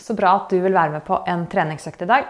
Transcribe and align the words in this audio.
Så 0.00 0.16
bra 0.18 0.34
at 0.40 0.52
du 0.52 0.58
vil 0.62 0.74
være 0.74 0.96
med 0.96 1.04
på 1.06 1.18
en 1.28 1.46
treningsøkt 1.50 2.04
i 2.04 2.10
dag. 2.10 2.28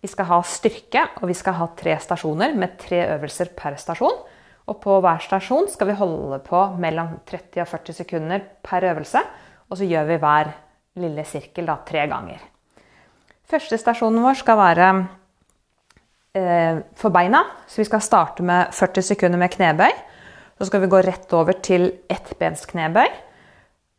Vi 0.00 0.08
skal 0.08 0.28
ha 0.30 0.40
styrke, 0.46 1.02
og 1.20 1.28
vi 1.28 1.36
skal 1.36 1.58
ha 1.58 1.68
tre 1.76 1.96
stasjoner 2.00 2.54
med 2.56 2.78
tre 2.80 3.02
øvelser 3.16 3.52
per 3.56 3.76
stasjon. 3.80 4.22
Og 4.70 4.78
på 4.80 4.96
hver 5.02 5.20
stasjon 5.24 5.68
skal 5.72 5.90
vi 5.90 5.98
holde 5.98 6.38
på 6.46 6.62
mellom 6.80 7.18
30 7.28 7.64
og 7.64 7.68
40 7.68 7.98
sekunder 8.00 8.44
per 8.64 8.86
øvelse. 8.92 9.22
Og 9.68 9.78
så 9.78 9.88
gjør 9.88 10.08
vi 10.08 10.18
hver 10.22 10.52
lille 11.00 11.24
sirkel 11.28 11.68
da, 11.68 11.78
tre 11.86 12.06
ganger. 12.10 12.42
Første 13.50 13.78
stasjonen 13.80 14.22
vår 14.22 14.38
skal 14.38 14.58
være 14.60 14.90
eh, 16.38 16.82
for 16.96 17.14
beina. 17.14 17.42
Så 17.66 17.82
vi 17.82 17.88
skal 17.90 18.04
starte 18.04 18.46
med 18.46 18.70
40 18.76 19.08
sekunder 19.12 19.42
med 19.42 19.52
knebøy. 19.52 19.90
Så 20.60 20.68
skal 20.68 20.84
vi 20.84 20.92
gå 20.92 21.00
rett 21.02 21.32
over 21.34 21.56
til 21.64 21.88
ettbensknebøy 22.12 23.08
eh, 23.08 23.29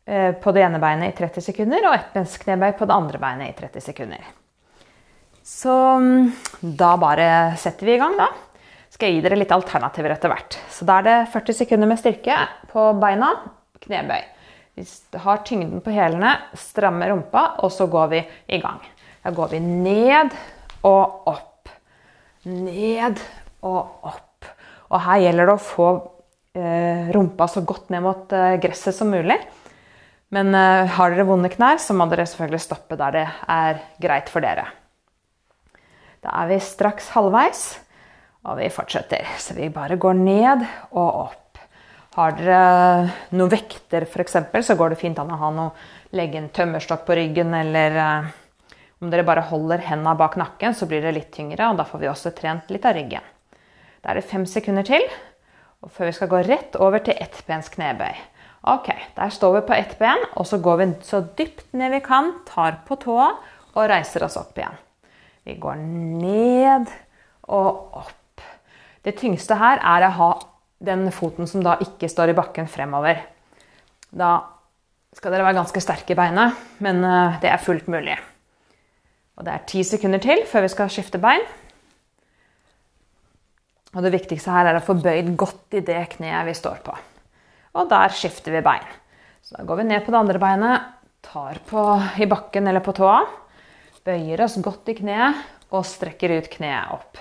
på 0.04 0.52
det 0.54 0.62
ene 0.66 0.80
beinet 0.82 1.12
i 1.12 1.16
30 1.16 1.44
sekunder 1.46 1.84
og 1.86 1.94
ettbensknebøy 1.94 2.72
på 2.78 2.88
det 2.88 2.94
andre 2.94 3.20
beinet 3.22 3.52
i 3.52 3.56
30 3.58 3.84
sekunder. 3.84 4.24
Så 5.46 5.74
mm, 6.02 6.32
da 6.78 6.96
bare 6.98 7.28
setter 7.58 7.86
vi 7.86 7.94
i 7.94 8.00
gang, 8.00 8.16
da. 8.18 8.26
Skal 8.92 9.08
jeg 9.08 9.20
gi 9.20 9.24
dere 9.24 9.38
litt 9.38 9.54
alternativer 9.54 10.14
etter 10.14 10.32
hvert. 10.32 10.58
Så 10.70 10.86
da 10.88 10.98
er 10.98 11.06
det 11.06 11.16
40 11.32 11.58
sekunder 11.62 11.90
med 11.90 12.00
styrke 12.02 12.36
på 12.72 12.88
beina, 13.02 13.30
knebøy. 13.82 14.26
Vi 14.78 14.86
har 15.22 15.42
tyngden 15.46 15.82
på 15.84 15.94
hælene, 15.94 16.34
strammer 16.58 17.12
rumpa, 17.12 17.44
og 17.62 17.72
så 17.74 17.86
går 17.90 18.10
vi 18.12 18.22
i 18.52 18.60
gang. 18.62 18.82
Da 19.22 19.32
går 19.34 19.54
vi 19.54 19.62
ned 19.62 20.34
og 20.88 21.30
opp. 21.30 21.70
Ned 22.50 23.22
og 23.62 24.10
opp. 24.10 24.50
Og 24.92 25.06
her 25.06 25.22
gjelder 25.24 25.48
det 25.48 25.56
å 25.56 25.62
få 25.62 25.92
Eh, 26.54 27.08
rumpa 27.12 27.46
så 27.48 27.62
godt 27.64 27.88
ned 27.88 28.02
mot 28.04 28.32
eh, 28.36 28.58
gresset 28.60 28.92
som 28.92 29.08
mulig. 29.08 29.38
Men 30.32 30.54
eh, 30.56 30.88
har 30.96 31.12
dere 31.12 31.26
vonde 31.28 31.50
knær, 31.52 31.80
så 31.82 31.94
må 31.96 32.06
dere 32.10 32.26
selvfølgelig 32.28 32.64
stoppe 32.64 32.96
der 33.00 33.16
det 33.16 33.26
er 33.52 33.80
greit 34.00 34.32
for 34.32 34.44
dere. 34.44 34.66
Da 36.22 36.34
er 36.40 36.52
vi 36.52 36.58
straks 36.62 37.10
halvveis, 37.16 37.64
og 38.46 38.58
vi 38.58 38.70
fortsetter. 38.72 39.26
Så 39.38 39.56
vi 39.58 39.68
bare 39.72 39.98
går 40.00 40.16
ned 40.18 40.64
og 40.90 41.08
opp. 41.26 41.60
Har 42.16 42.36
dere 42.36 43.08
noen 43.32 43.52
vekter 43.52 44.06
f.eks., 44.06 44.38
så 44.66 44.76
går 44.78 44.92
det 44.92 45.00
fint 45.00 45.20
an 45.20 45.32
å 45.32 45.40
ha 45.40 45.50
noe, 45.52 45.90
legge 46.16 46.40
en 46.40 46.50
tømmerstokk 46.52 47.06
på 47.06 47.16
ryggen, 47.16 47.54
eller 47.56 47.98
om 49.02 49.10
dere 49.10 49.26
bare 49.26 49.44
holder 49.48 49.84
hendene 49.88 50.14
bak 50.20 50.36
nakken, 50.38 50.76
så 50.76 50.86
blir 50.88 51.02
det 51.04 51.14
litt 51.16 51.30
tyngre, 51.34 51.70
og 51.72 51.80
da 51.80 51.86
får 51.88 52.02
vi 52.02 52.10
også 52.10 52.34
trent 52.36 52.68
litt 52.72 52.84
av 52.86 52.94
ryggen. 52.96 53.24
Da 54.02 54.12
er 54.12 54.20
det 54.20 54.28
fem 54.28 54.44
sekunder 54.48 54.86
til. 54.86 55.04
Og 55.82 55.90
før 55.90 56.08
vi 56.08 56.14
skal 56.14 56.30
gå 56.30 56.42
rett 56.46 56.76
over 56.78 57.02
til 57.02 57.18
ettbens 57.18 57.70
knebøy. 57.72 58.14
Ok, 58.62 58.88
Der 59.16 59.30
står 59.30 59.54
vi 59.56 59.66
på 59.66 59.74
ett 59.74 59.98
ben, 59.98 60.22
og 60.38 60.46
så 60.46 60.58
går 60.62 60.76
vi 60.78 60.86
så 61.02 61.20
dypt 61.38 61.72
ned 61.74 61.90
vi 61.90 62.00
kan, 62.00 62.30
tar 62.46 62.78
på 62.86 62.94
tåa 62.96 63.32
og 63.74 63.88
reiser 63.90 64.22
oss 64.22 64.38
opp 64.38 64.58
igjen. 64.58 64.76
Vi 65.42 65.56
går 65.58 65.80
ned 65.82 66.86
og 67.50 67.98
opp. 68.04 68.44
Det 69.02 69.16
tyngste 69.18 69.58
her 69.58 69.82
er 69.82 70.06
å 70.06 70.14
ha 70.14 70.30
den 70.78 71.08
foten 71.10 71.50
som 71.50 71.64
da 71.64 71.74
ikke 71.82 72.10
står 72.10 72.30
i 72.30 72.38
bakken, 72.38 72.70
fremover. 72.70 73.24
Da 74.14 74.36
skal 75.16 75.34
dere 75.34 75.48
være 75.48 75.58
ganske 75.58 75.82
sterke 75.82 76.14
i 76.14 76.18
beinet, 76.18 76.54
men 76.78 77.02
eh, 77.04 77.40
det 77.42 77.50
er 77.50 77.62
fullt 77.62 77.90
mulig. 77.90 78.14
Og 79.38 79.46
det 79.46 79.56
er 79.56 79.66
ti 79.66 79.82
sekunder 79.82 80.22
til 80.22 80.46
før 80.46 80.68
vi 80.68 80.70
skal 80.70 80.92
skifte 80.92 81.18
bein. 81.18 81.42
Og 83.92 84.04
det 84.06 84.14
viktigste 84.14 84.54
her 84.54 84.70
er 84.70 84.78
å 84.78 84.84
få 84.84 84.94
bøyd 85.02 85.34
godt 85.36 85.74
i 85.76 85.82
det 85.84 86.04
kneet 86.14 86.46
vi 86.46 86.54
står 86.56 86.84
på. 86.86 86.94
Og 87.78 87.88
der 87.88 88.12
skifter 88.14 88.52
vi 88.54 88.64
bein. 88.64 88.88
Så 89.42 89.56
da 89.56 89.66
går 89.66 89.80
vi 89.80 89.88
ned 89.88 90.04
på 90.04 90.12
det 90.12 90.20
andre 90.20 90.40
beinet, 90.42 90.88
tar 91.24 91.58
på 91.66 91.82
i 92.20 92.28
bakken 92.28 92.68
eller 92.68 92.84
på 92.84 92.94
tåa. 92.96 93.22
Bøyer 94.04 94.42
oss 94.44 94.58
godt 94.62 94.90
i 94.92 94.96
kneet 94.98 95.38
og 95.72 95.86
strekker 95.86 96.34
ut 96.36 96.50
kneet 96.52 96.92
opp. 96.94 97.20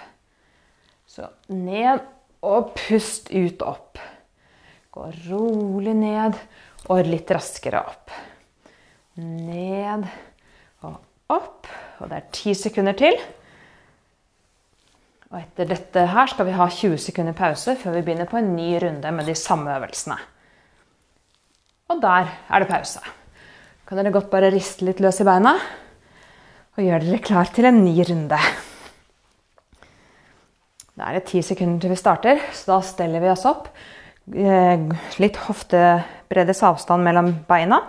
Så 1.08 1.27
ned 1.53 2.02
og 2.45 2.73
pust 2.77 3.30
ut 3.31 3.61
opp. 3.64 3.99
Gå 4.92 5.08
rolig 5.30 5.93
ned 5.95 6.39
og 6.92 7.08
litt 7.08 7.31
raskere 7.31 7.83
opp. 7.86 8.11
Ned 9.21 10.08
og 10.87 10.97
opp. 11.31 11.70
Og 12.02 12.09
det 12.09 12.17
er 12.17 12.33
ti 12.33 12.55
sekunder 12.58 12.97
til. 12.97 13.15
Og 15.31 15.39
etter 15.39 15.70
dette 15.70 16.05
her 16.11 16.27
skal 16.27 16.47
vi 16.49 16.58
ha 16.58 16.67
20 16.67 16.97
sekunder 16.99 17.36
pause 17.37 17.77
før 17.80 17.95
vi 17.95 18.03
begynner 18.08 18.27
på 18.27 18.39
en 18.42 18.52
ny 18.55 18.73
runde 18.83 19.14
med 19.15 19.30
de 19.30 19.36
samme 19.37 19.71
øvelsene. 19.77 20.17
Og 21.91 21.99
der 21.99 22.29
er 22.47 22.63
det 22.63 22.69
pause. 22.69 23.02
Kan 23.87 23.99
dere 23.99 24.13
godt 24.15 24.29
bare 24.31 24.52
riste 24.53 24.85
litt 24.87 25.02
løs 25.03 25.19
i 25.19 25.27
beina 25.27 25.57
og 26.71 26.79
gjøre 26.79 27.03
dere 27.03 27.19
klar 27.19 27.49
til 27.52 27.67
en 27.67 27.81
ny 27.83 27.97
runde. 28.07 28.37
Da 30.95 31.09
er 31.09 31.17
det 31.17 31.25
ti 31.27 31.41
sekunder 31.43 31.81
til 31.83 31.91
vi 31.91 31.97
starter, 31.99 32.39
så 32.55 32.69
da 32.69 32.77
steller 32.85 33.23
vi 33.23 33.31
oss 33.31 33.43
opp. 33.49 33.67
Eh, 34.31 34.85
litt 35.19 35.39
hoftebreddes 35.47 36.63
avstand 36.67 37.03
mellom 37.03 37.33
beina. 37.49 37.81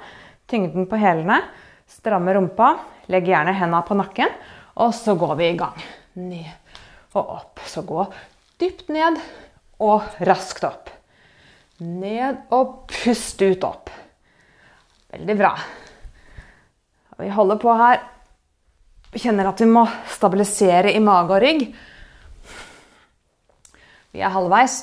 Tyngden 0.51 0.89
på 0.91 0.99
hælene. 0.99 1.39
Stramme 1.87 2.35
rumpa. 2.35 2.73
Legg 3.13 3.31
gjerne 3.31 3.55
hendene 3.55 3.85
på 3.87 3.99
nakken. 3.99 4.35
Og 4.83 4.91
så 4.97 5.15
går 5.19 5.37
vi 5.39 5.51
i 5.53 5.61
gang. 5.61 5.79
Ned 6.19 6.51
og 7.15 7.37
opp. 7.37 7.63
Så 7.69 7.85
gå 7.87 8.09
dypt 8.59 8.91
ned 8.91 9.21
og 9.79 10.11
raskt 10.27 10.67
opp. 10.67 10.91
Ned 11.81 12.45
og 12.53 12.85
pust 12.91 13.41
ut 13.43 13.65
opp. 13.65 13.91
Veldig 15.13 15.37
bra. 15.39 15.53
Vi 17.19 17.31
holder 17.33 17.59
på 17.63 17.73
her. 17.79 18.03
Kjenner 19.13 19.51
at 19.51 19.61
vi 19.61 19.69
må 19.69 19.85
stabilisere 20.09 20.93
i 20.93 21.01
mage 21.05 21.37
og 21.37 21.43
rygg. 21.45 21.67
Vi 24.13 24.21
er 24.21 24.33
halvveis. 24.33 24.83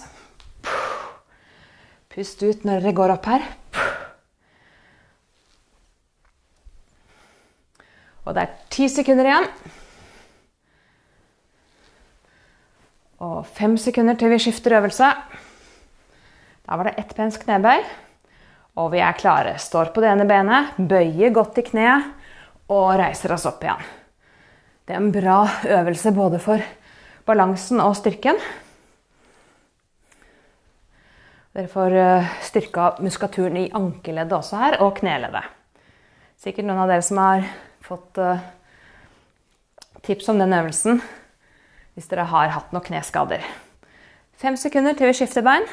Pust 2.10 2.42
ut 2.46 2.66
når 2.66 2.82
dere 2.82 2.96
går 2.98 3.16
opp 3.16 3.30
her. 3.30 3.48
Og 8.30 8.36
det 8.38 8.46
er 8.46 8.58
ti 8.70 8.86
sekunder 8.92 9.26
igjen. 9.26 9.52
Og 13.26 13.42
fem 13.58 13.76
sekunder 13.82 14.18
til 14.20 14.30
vi 14.32 14.42
skifter 14.46 14.78
øvelse. 14.78 15.10
Da 16.70 16.78
var 16.78 16.86
det 16.86 17.00
ett 17.02 17.16
pens 17.18 17.38
knebøy. 17.42 17.82
Og 18.78 18.92
vi 18.94 19.00
er 19.02 19.16
klare. 19.18 19.56
Står 19.58 19.90
på 19.90 20.04
det 20.04 20.12
ene 20.12 20.28
benet, 20.30 20.76
bøyer 20.78 21.34
godt 21.34 21.58
i 21.58 21.66
kneet 21.66 22.12
og 22.70 22.92
reiser 23.02 23.34
oss 23.34 23.48
opp 23.50 23.64
igjen. 23.66 23.82
Det 24.86 24.94
er 24.94 25.02
en 25.02 25.10
bra 25.14 25.40
øvelse 25.66 26.14
både 26.14 26.38
for 26.44 26.62
balansen 27.26 27.82
og 27.82 27.96
styrken. 27.98 28.38
Dere 31.58 31.74
får 31.74 31.98
eh, 31.98 32.30
styrka 32.46 32.92
muskaturen 33.02 33.58
i 33.58 33.72
ankeleddet 33.74 34.38
også 34.38 34.62
her, 34.62 34.80
og 34.86 34.94
kneleddet. 35.02 35.50
Sikkert 36.38 36.70
noen 36.70 36.86
av 36.86 36.94
dere 36.94 37.04
som 37.04 37.18
har 37.18 37.50
fått 37.82 38.22
eh, 38.22 38.46
tips 40.06 40.30
om 40.30 40.38
den 40.38 40.54
øvelsen 40.54 41.02
hvis 41.98 42.14
dere 42.14 42.30
har 42.30 42.54
hatt 42.54 42.70
noen 42.72 42.86
kneskader. 42.86 43.42
Fem 44.38 44.56
sekunder 44.56 44.94
til 44.94 45.10
vi 45.10 45.18
skifter 45.18 45.44
bein. 45.44 45.66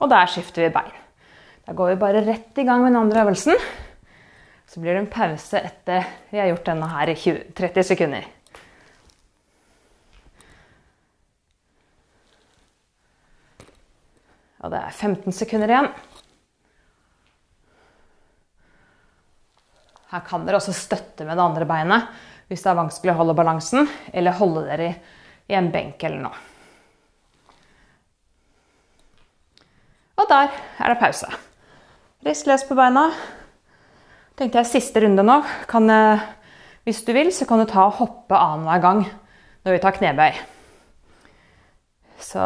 Og 0.00 0.10
der 0.10 0.28
skifter 0.32 0.64
vi 0.64 0.72
bein. 0.74 0.96
Da 1.66 1.76
går 1.76 1.92
vi 1.92 2.00
bare 2.00 2.24
rett 2.24 2.58
i 2.58 2.64
gang 2.66 2.82
med 2.82 2.92
den 2.92 3.02
andre 3.02 3.24
øvelsen. 3.24 3.56
Så 4.66 4.80
blir 4.80 4.94
det 4.94 5.04
en 5.04 5.12
pause 5.12 5.60
etter 5.60 6.06
vi 6.30 6.38
har 6.40 6.48
gjort 6.50 6.68
denne 6.70 6.88
her 6.92 7.10
i 7.10 7.16
20, 7.18 7.52
30 7.58 7.86
sekunder. 7.92 8.28
Og 14.60 14.72
det 14.72 14.80
er 14.80 14.92
15 14.94 15.34
sekunder 15.34 15.72
igjen. 15.72 15.90
Her 20.10 20.22
kan 20.26 20.44
dere 20.46 20.58
også 20.58 20.74
støtte 20.74 21.26
med 21.26 21.38
det 21.38 21.44
andre 21.44 21.68
beinet 21.68 22.26
hvis 22.50 22.64
det 22.64 22.72
er 22.72 22.80
vanskelig 22.80 23.12
å 23.12 23.18
holde 23.20 23.34
balansen, 23.38 23.84
eller 24.10 24.34
holde 24.34 24.64
dere 24.66 24.88
i 25.46 25.54
en 25.54 25.68
benk 25.70 26.02
eller 26.02 26.24
noe. 26.24 26.40
Og 30.20 30.28
der 30.28 30.50
er 30.52 30.92
det 30.92 31.00
pause. 31.00 31.28
Rist 32.26 32.48
løs 32.48 32.66
på 32.68 32.76
beina. 32.76 33.06
Tenkte 34.36 34.60
jeg 34.60 34.68
siste 34.68 35.00
runde 35.00 35.24
nå. 35.24 35.38
Kan, 35.68 35.88
hvis 36.84 37.00
du 37.06 37.14
vil, 37.16 37.32
så 37.32 37.46
kan 37.48 37.62
du 37.62 37.68
ta 37.68 37.86
og 37.86 37.96
hoppe 38.02 38.36
annenhver 38.36 38.82
gang 38.84 39.04
når 39.64 39.76
vi 39.76 39.80
tar 39.80 39.96
knebøy. 39.96 40.36
Så 42.20 42.44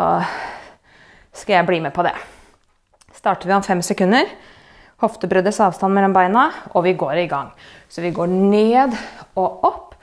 skal 1.35 1.59
jeg 1.59 1.67
bli 1.67 1.81
med 1.82 1.94
på 1.94 2.06
det. 2.06 2.15
Starter 3.15 3.50
vi 3.50 3.56
om 3.56 3.67
fem 3.67 3.82
sekunder. 3.82 4.31
Hoftebreddes 5.03 5.59
avstand 5.65 5.97
mellom 5.97 6.15
beina, 6.15 6.47
og 6.71 6.87
vi 6.87 6.94
går 6.99 7.25
i 7.25 7.29
gang. 7.31 7.50
Så 7.91 8.05
vi 8.05 8.15
går 8.15 8.31
ned 8.31 8.94
og 9.35 9.67
opp 9.67 9.97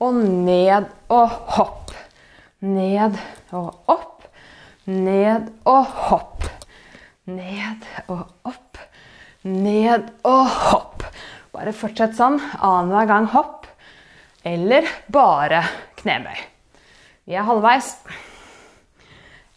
og 0.00 0.16
ned 0.16 0.88
og 1.12 1.36
hopp. 1.58 1.92
Ned 2.64 3.20
og 3.52 3.74
opp. 3.92 4.24
Ned 4.88 5.52
og 5.68 5.84
hopp. 6.08 6.48
Ned 7.28 7.84
og 8.08 8.48
opp. 8.48 8.78
Ned 9.44 10.08
og 10.26 10.46
hopp. 10.48 11.04
Bare 11.52 11.74
fortsett 11.76 12.16
sånn 12.16 12.38
annenhver 12.40 13.08
gang 13.10 13.28
hopp, 13.32 13.66
eller 14.46 14.88
bare 15.12 15.60
knebøy. 15.98 16.38
Vi 17.28 17.36
er 17.36 17.44
halvveis. 17.44 17.90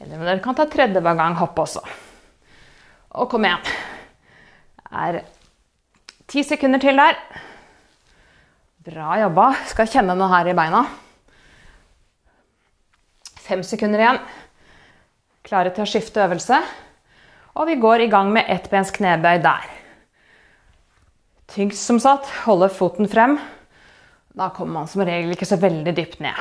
Eller 0.02 0.26
dere 0.26 0.42
kan 0.44 0.58
ta 0.58 0.66
tredje 0.68 1.00
hver 1.00 1.16
gang 1.16 1.38
hopp 1.40 1.60
også. 1.64 1.84
Og 3.22 3.30
kom 3.32 3.46
igjen. 3.48 3.64
Det 4.82 5.06
er 5.06 5.20
ti 6.32 6.44
sekunder 6.44 6.82
til 6.84 7.00
der. 7.00 7.16
Bra 8.84 9.16
jobba. 9.22 9.52
Skal 9.70 9.92
kjenne 9.92 10.18
noe 10.18 10.32
her 10.34 10.52
i 10.52 10.58
beina. 10.58 10.84
Fem 13.46 13.64
sekunder 13.68 14.02
igjen. 14.04 14.24
Klare 15.48 15.72
til 15.76 15.86
å 15.86 15.92
skifte 15.92 16.24
øvelse. 16.26 16.60
Og 17.56 17.68
vi 17.68 17.80
går 17.80 18.06
i 18.06 18.10
gang 18.12 18.32
med 18.32 18.48
ettbens 18.48 18.94
knebøy 18.96 19.42
der. 19.44 19.68
Tyngst 21.52 21.84
som 21.84 22.00
satt, 22.00 22.30
holde 22.46 22.70
foten 22.72 23.10
frem. 23.12 23.36
Da 24.38 24.48
kommer 24.56 24.80
man 24.80 24.88
som 24.88 25.04
regel 25.04 25.34
ikke 25.36 25.50
så 25.50 25.60
veldig 25.60 25.94
dypt 25.98 26.22
ned. 26.24 26.38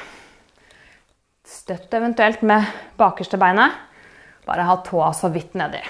Støtt 1.51 1.95
eventuelt 1.99 2.45
med 2.47 2.69
bakerste 2.99 3.41
beinet. 3.41 3.75
Bare 4.47 4.69
ha 4.69 4.77
tåa 4.87 5.11
så 5.17 5.33
vidt 5.35 5.57
nedi. 5.59 5.83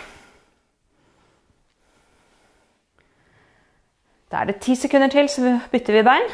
Da 4.31 4.41
er 4.41 4.49
det 4.49 4.61
ti 4.63 4.77
sekunder 4.79 5.11
til, 5.13 5.29
så 5.29 5.59
bytter 5.73 5.99
vi 5.99 6.07
bein. 6.07 6.29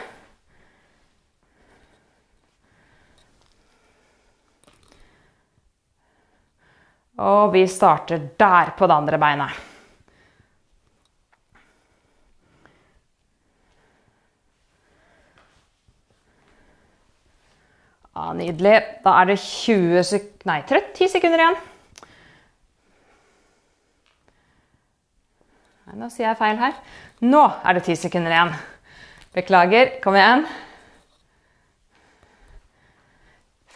Og 7.17 7.55
vi 7.55 7.65
starter 7.71 8.21
der 8.37 8.75
på 8.77 8.87
det 8.87 8.97
andre 8.97 9.19
beinet. 9.19 9.63
Ja, 18.17 18.33
nydelig. 18.33 18.77
Da 19.05 19.17
er 19.21 19.29
det 19.29 19.41
20 19.41 20.05
sek 20.09 20.29
nei, 20.49 20.61
10 20.69 21.09
sekunder 21.13 21.43
igjen. 21.43 21.59
Nei, 25.87 25.99
nå 26.01 26.09
sier 26.13 26.31
jeg 26.31 26.39
feil 26.41 26.57
her. 26.61 26.79
Nå 27.25 27.43
er 27.65 27.77
det 27.77 27.85
10 27.85 28.01
sekunder 28.07 28.33
igjen. 28.33 28.57
Beklager. 29.37 29.93
Kom 30.05 30.17
igjen. 30.17 30.47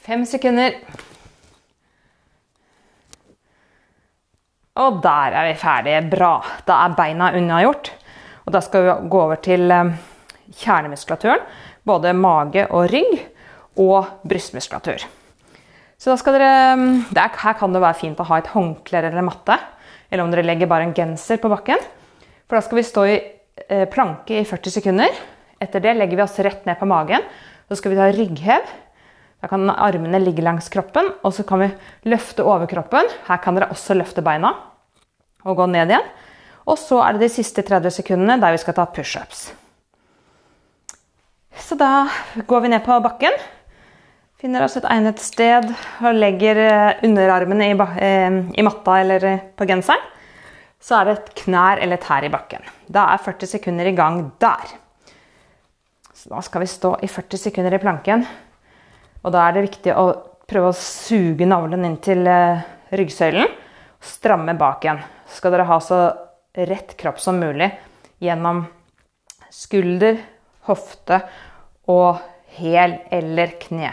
Fem 0.00 0.24
sekunder. 0.28 0.80
Og 4.80 5.00
der 5.04 5.36
er 5.36 5.50
vi 5.50 5.58
ferdige. 5.60 6.02
Bra. 6.12 6.38
Da 6.66 6.84
er 6.84 6.96
beina 6.96 7.32
unnagjort. 7.36 7.92
Og 8.46 8.54
da 8.54 8.62
skal 8.64 8.86
vi 8.86 8.94
gå 9.12 9.20
over 9.20 9.40
til 9.44 9.70
eh, 9.74 9.92
kjernemuskulaturen. 10.62 11.42
Både 11.86 12.14
mage 12.16 12.66
og 12.70 12.88
rygg 12.92 13.18
og 13.80 14.24
brystmuskulatur. 14.28 15.04
Så 16.00 16.12
da 16.12 16.16
skal 16.16 16.38
dere, 16.38 16.52
mm, 16.80 16.94
er, 17.12 17.36
Her 17.42 17.58
kan 17.58 17.74
det 17.74 17.82
være 17.82 17.98
fint 18.00 18.20
å 18.20 18.28
ha 18.30 18.38
et 18.40 18.52
håndkle 18.54 19.02
eller 19.02 19.26
matte. 19.26 19.58
Eller 20.10 20.24
om 20.24 20.32
dere 20.32 20.46
legger 20.46 20.70
bare 20.70 20.88
en 20.88 20.96
genser 20.96 21.40
på 21.42 21.50
bakken. 21.52 21.80
For 22.48 22.56
da 22.56 22.64
skal 22.64 22.80
vi 22.80 22.86
stå 22.88 23.04
i 23.06 23.18
eh, 23.68 23.84
planke 23.90 24.40
i 24.40 24.46
40 24.48 24.76
sekunder. 24.78 25.20
Etter 25.60 25.84
det 25.84 25.92
legger 25.98 26.16
vi 26.16 26.24
oss 26.24 26.40
rett 26.40 26.64
ned 26.64 26.80
på 26.80 26.88
magen. 26.88 27.26
Så 27.68 27.76
skal 27.78 27.92
vi 27.92 28.00
ta 28.00 28.08
rygghev. 28.08 28.72
Da 29.40 29.48
kan 29.48 29.68
armene 29.72 30.20
ligge 30.20 30.44
langs 30.44 30.66
kroppen, 30.72 31.06
og 31.24 31.32
så 31.32 31.46
kan 31.48 31.62
vi 31.62 31.70
løfte 32.12 32.44
overkroppen. 32.44 33.08
Her 33.28 33.40
kan 33.40 33.56
dere 33.56 33.70
også 33.72 33.96
løfte 33.96 34.24
beina 34.24 34.52
og 35.44 35.56
gå 35.56 35.66
ned 35.70 35.92
igjen. 35.92 36.10
Og 36.68 36.78
så 36.78 37.00
er 37.04 37.16
det 37.16 37.26
de 37.26 37.32
siste 37.32 37.64
30 37.66 37.94
sekundene 38.00 38.38
der 38.42 38.54
vi 38.54 38.60
skal 38.62 38.76
ta 38.76 38.86
pushups. 38.86 39.48
Så 41.60 41.76
da 41.78 42.08
går 42.46 42.64
vi 42.64 42.70
ned 42.72 42.84
på 42.84 42.98
bakken. 43.02 43.34
Finner 44.40 44.64
oss 44.64 44.78
et 44.78 44.86
egnet 44.88 45.20
sted 45.20 45.66
og 46.00 46.16
legger 46.16 46.58
eh, 46.62 47.02
underarmene 47.04 47.66
i, 47.68 47.74
eh, 47.76 48.38
i 48.56 48.64
matta 48.64 48.94
eller 49.02 49.26
eh, 49.28 49.42
på 49.56 49.66
genseren. 49.68 50.06
Så 50.80 50.96
er 50.96 51.04
det 51.06 51.16
et 51.18 51.32
knær 51.42 51.82
eller 51.84 52.00
tær 52.00 52.24
i 52.24 52.30
bakken. 52.32 52.64
Da 52.88 53.10
er 53.12 53.20
40 53.20 53.50
sekunder 53.50 53.90
i 53.90 53.92
gang 53.96 54.22
der. 54.40 54.72
Så 56.16 56.32
da 56.32 56.40
skal 56.44 56.64
vi 56.64 56.70
stå 56.72 56.94
i 57.04 57.10
40 57.10 57.42
sekunder 57.42 57.76
i 57.76 57.82
planken. 57.82 58.24
Og 59.20 59.34
da 59.34 59.44
er 59.44 59.58
det 59.58 59.66
viktig 59.66 59.92
å 59.92 60.06
prøve 60.48 60.72
å 60.72 60.78
suge 60.78 61.44
navlen 61.48 61.84
inn 61.84 61.98
til 62.00 62.24
ryggsøylen. 62.96 63.52
Stramme 64.00 64.56
bak 64.56 64.88
igjen. 64.88 65.04
Skal 65.30 65.54
dere 65.54 65.68
ha 65.68 65.78
så 65.82 66.00
rett 66.66 66.96
kropp 66.98 67.20
som 67.22 67.38
mulig 67.40 67.70
gjennom 68.20 68.64
skulder, 69.54 70.18
hofte 70.66 71.20
og 71.90 72.20
hæl 72.56 72.98
eller 73.14 73.54
kne. 73.62 73.92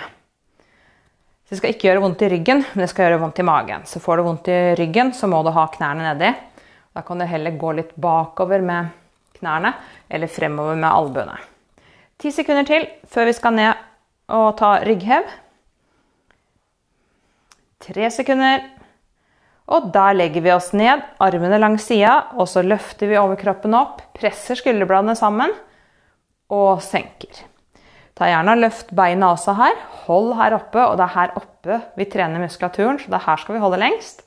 Det 1.47 1.59
skal 1.59 1.71
ikke 1.71 1.87
gjøre 1.87 2.03
vondt 2.03 2.23
i 2.25 2.29
ryggen, 2.33 2.63
men 2.73 2.83
det 2.83 2.89
skal 2.91 3.07
gjøre 3.07 3.21
vondt 3.21 3.39
i 3.39 3.47
magen. 3.47 3.85
Så 3.87 4.01
får 4.03 4.19
du 4.19 4.25
vondt 4.25 4.49
i 4.51 4.57
ryggen, 4.75 5.13
så 5.15 5.29
må 5.31 5.39
du 5.45 5.53
ha 5.55 5.63
knærne 5.71 6.09
nedi. 6.09 6.33
Da 6.91 7.03
kan 7.07 7.21
du 7.21 7.27
heller 7.29 7.55
gå 7.55 7.71
litt 7.77 7.93
bakover 7.95 8.63
med 8.65 8.89
knærne, 9.37 9.71
eller 10.09 10.31
fremover 10.31 10.75
med 10.75 10.89
albuene. 10.89 11.37
Ti 12.17 12.33
sekunder 12.33 12.67
til 12.67 12.87
før 13.07 13.29
vi 13.29 13.35
skal 13.37 13.55
ned 13.55 13.85
og 14.33 14.49
ta 14.59 14.73
rygghev. 14.83 15.29
Tre 17.87 18.09
sekunder. 18.11 18.65
Og 19.67 19.89
der 19.91 20.15
legger 20.15 20.43
vi 20.45 20.53
oss 20.53 20.71
ned, 20.77 21.01
armene 21.19 21.59
langs 21.59 21.89
sida, 21.89 22.29
og 22.39 22.47
så 22.47 22.63
løfter 22.63 23.09
vi 23.11 23.19
overkroppen 23.19 23.75
opp, 23.75 23.99
presser 24.15 24.55
skulderbladene 24.55 25.15
sammen 25.19 25.51
og 26.55 26.79
senker. 26.85 27.43
Ta 28.17 28.29
gjerne 28.31 28.55
og 28.55 28.61
løft 28.63 28.93
beina 28.97 29.33
også 29.33 29.53
her. 29.59 29.75
Hold 30.07 30.31
her 30.39 30.55
oppe, 30.57 30.81
og 30.81 30.95
det 30.97 31.05
er 31.05 31.15
her 31.17 31.35
oppe 31.37 31.81
vi 31.99 32.07
trener 32.09 32.41
muskulaturen, 32.41 32.97
så 33.01 33.11
det 33.11 33.19
er 33.19 33.27
her 33.27 33.43
skal 33.43 33.57
vi 33.57 33.61
holde 33.61 33.81
lengst. 33.81 34.23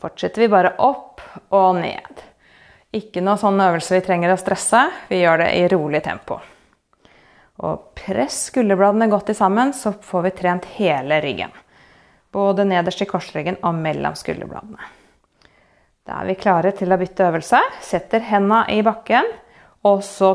Fortsetter 0.00 0.46
vi 0.46 0.52
bare 0.52 0.76
opp 0.80 1.20
og 1.52 1.74
ned. 1.82 2.22
Ikke 2.96 3.22
noe 3.22 3.38
sånn 3.38 3.60
øvelse 3.60 3.98
vi 3.98 4.04
trenger 4.06 4.32
å 4.32 4.38
stresse. 4.40 4.86
Vi 5.10 5.20
gjør 5.20 5.44
det 5.44 5.50
i 5.58 5.66
rolig 5.70 6.00
tempo. 6.06 6.40
Og 7.60 7.90
press 7.98 8.46
skulderbladene 8.48 9.10
godt 9.12 9.34
sammen, 9.36 9.74
så 9.76 9.92
får 9.92 10.24
vi 10.24 10.32
trent 10.38 10.70
hele 10.78 11.20
ryggen. 11.20 11.52
Både 12.32 12.64
nederst 12.64 13.02
i 13.02 13.08
korsryggen 13.10 13.58
og 13.66 13.74
mellom 13.74 14.14
skulderbladene. 14.18 14.90
Da 16.06 16.20
er 16.20 16.30
vi 16.30 16.38
klare 16.40 16.72
til 16.76 16.92
å 16.92 16.98
bytte 17.00 17.26
øvelse. 17.26 17.58
Setter 17.84 18.22
henda 18.24 18.64
i 18.70 18.80
bakken, 18.86 19.26
og 19.86 20.04
så 20.06 20.34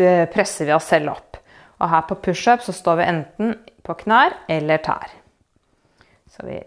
Eh, 0.00 0.26
presser 0.26 0.64
vi 0.64 0.72
oss 0.72 0.88
selv 0.90 1.12
opp. 1.14 1.36
Og 1.78 1.90
her 1.90 2.04
på 2.08 2.18
pushup 2.26 2.62
så 2.64 2.74
står 2.74 2.98
vi 2.98 3.08
enten 3.10 3.54
på 3.84 3.96
knær 4.02 4.34
eller 4.50 4.82
tær. 4.82 5.10
Så 6.30 6.46
det 6.46 6.62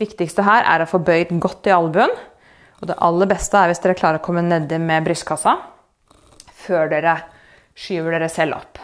viktigste 0.00 0.44
her 0.44 0.66
er 0.68 0.84
å 0.84 0.88
få 0.88 1.00
bøyd 1.04 1.32
godt 1.40 1.70
i 1.70 1.74
albuen. 1.74 2.12
Og 2.82 2.88
det 2.90 2.98
aller 3.00 3.30
beste 3.30 3.56
er 3.56 3.70
hvis 3.70 3.80
dere 3.80 3.96
klarer 3.96 4.20
å 4.20 4.24
komme 4.24 4.44
nedi 4.44 4.80
med 4.82 5.06
brystkassa 5.06 5.56
før 6.64 6.90
dere 6.92 7.16
skyver 7.78 8.16
dere 8.16 8.28
selv 8.32 8.58
opp. 8.58 8.80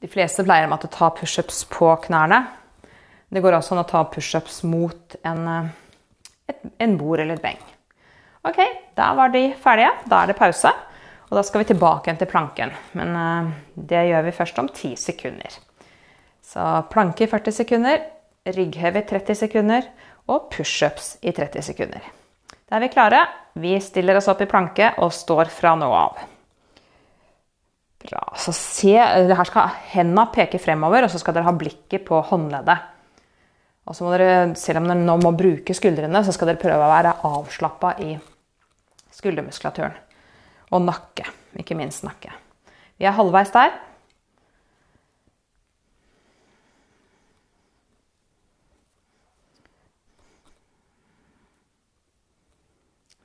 De 0.00 0.08
fleste 0.08 0.44
pleier 0.46 0.70
å 0.70 0.78
ta 0.88 1.10
pushups 1.12 1.64
på 1.68 1.90
knærne. 2.06 2.40
Det 3.30 3.42
går 3.44 3.58
også 3.58 3.76
an 3.76 3.82
å 3.82 3.88
ta 3.88 4.02
pushups 4.10 4.62
mot 4.66 5.16
en, 5.28 5.70
et, 6.48 6.62
en 6.80 6.96
bord 6.98 7.20
eller 7.20 7.36
et 7.36 7.44
beng. 7.44 7.60
Ok, 8.48 8.58
da 8.96 9.12
var 9.14 9.32
de 9.34 9.50
ferdige. 9.60 9.92
Da 10.08 10.22
er 10.22 10.32
det 10.32 10.38
pause. 10.38 10.72
Og 11.28 11.36
da 11.36 11.44
skal 11.46 11.62
vi 11.62 11.68
tilbake 11.70 12.08
igjen 12.08 12.18
til 12.22 12.30
planken. 12.30 12.72
Men 12.98 13.12
uh, 13.14 13.50
det 13.76 14.06
gjør 14.08 14.24
vi 14.26 14.34
først 14.34 14.62
om 14.62 14.70
10 14.72 14.96
sekunder. 14.98 15.60
Så 16.50 16.64
planke 16.90 17.26
i 17.26 17.30
40 17.30 17.54
sekunder, 17.60 18.00
rygghev 18.48 18.96
i 18.98 19.04
30 19.06 19.38
sekunder 19.44 19.86
og 20.32 20.48
pushups 20.50 21.18
i 21.22 21.30
30 21.36 21.68
sekunder. 21.68 22.02
Da 22.66 22.78
er 22.78 22.86
vi 22.86 22.90
klare. 22.90 23.22
Vi 23.60 23.76
stiller 23.84 24.18
oss 24.18 24.30
opp 24.32 24.42
i 24.42 24.48
planke 24.50 24.94
og 25.04 25.12
står 25.14 25.52
fra 25.54 25.76
nå 25.78 25.92
av. 25.94 26.18
Bra. 28.00 28.22
Så 28.40 28.52
se, 28.56 28.94
her 28.96 29.48
skal 29.48 29.74
hendene 29.92 30.24
peke 30.32 30.60
fremover, 30.62 31.04
og 31.04 31.12
så 31.12 31.20
skal 31.20 31.36
dere 31.36 31.48
ha 31.50 31.52
blikket 31.56 32.06
på 32.06 32.20
håndleddet. 32.30 32.86
Og 33.90 33.96
så 33.96 34.06
må 34.06 34.14
dere, 34.14 34.54
Selv 34.56 34.80
om 34.80 34.88
dere 34.88 35.02
nå 35.02 35.18
må 35.20 35.34
bruke 35.36 35.74
skuldrene, 35.76 36.22
så 36.24 36.32
skal 36.32 36.52
dere 36.52 36.62
prøve 36.62 36.86
å 36.86 36.92
være 36.92 37.16
avslappa 37.28 37.96
i 38.06 38.14
skuldermuskulaturen. 39.16 39.96
Og 40.70 40.84
nakke. 40.86 41.26
Ikke 41.58 41.76
minst 41.76 42.04
nakke. 42.06 42.32
Vi 42.96 43.08
er 43.08 43.16
halvveis 43.16 43.52
der. 43.52 43.72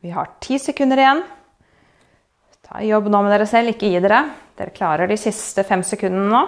Vi 0.05 0.11
har 0.13 0.35
ti 0.43 0.59
sekunder 0.61 0.99
igjen. 1.01 1.21
Ta 2.65 2.81
jobb 2.85 3.07
nå 3.09 3.23
med 3.25 3.31
dere 3.33 3.47
selv, 3.49 3.71
ikke 3.73 3.89
gi 3.89 4.01
dere. 4.03 4.25
Dere 4.55 4.71
klarer 4.75 5.09
de 5.11 5.17
siste 5.19 5.65
fem 5.67 5.83
sekundene 5.83 6.29
nå. 6.31 6.43